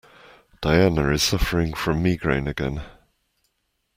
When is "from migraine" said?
1.75-2.47